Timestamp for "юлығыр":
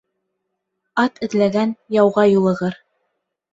2.33-2.83